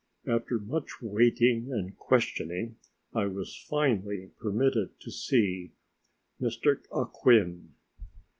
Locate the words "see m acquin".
5.11-7.75